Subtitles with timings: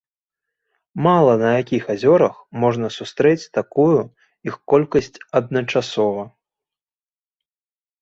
[1.07, 2.33] Мала на якіх азёрах
[2.65, 3.93] можна сустрэць такую
[4.51, 6.23] іх колькасць адначасова.